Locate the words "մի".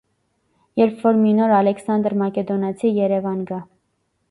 1.25-1.33